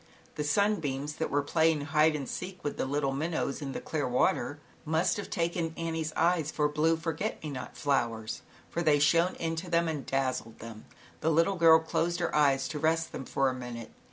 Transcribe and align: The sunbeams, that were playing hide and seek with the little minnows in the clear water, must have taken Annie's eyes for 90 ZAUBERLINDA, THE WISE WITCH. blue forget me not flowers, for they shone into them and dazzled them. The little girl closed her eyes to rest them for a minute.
The 0.33 0.43
sunbeams, 0.43 1.17
that 1.17 1.29
were 1.29 1.43
playing 1.43 1.81
hide 1.81 2.15
and 2.15 2.27
seek 2.27 2.63
with 2.63 2.75
the 2.77 2.87
little 2.87 3.11
minnows 3.11 3.61
in 3.61 3.73
the 3.73 3.79
clear 3.79 4.07
water, 4.07 4.57
must 4.83 5.15
have 5.17 5.29
taken 5.29 5.75
Annie's 5.77 6.11
eyes 6.15 6.49
for 6.49 6.63
90 6.63 6.63
ZAUBERLINDA, 6.63 6.63
THE 6.63 6.63
WISE 6.63 6.65
WITCH. 6.65 6.75
blue 6.75 6.97
forget 6.97 7.43
me 7.43 7.49
not 7.51 7.77
flowers, 7.77 8.41
for 8.71 8.81
they 8.81 8.97
shone 8.97 9.35
into 9.35 9.69
them 9.69 9.87
and 9.87 10.03
dazzled 10.03 10.57
them. 10.57 10.85
The 11.19 11.29
little 11.29 11.55
girl 11.55 11.77
closed 11.77 12.19
her 12.19 12.35
eyes 12.35 12.67
to 12.69 12.79
rest 12.79 13.11
them 13.11 13.25
for 13.25 13.47
a 13.49 13.53
minute. 13.53 13.91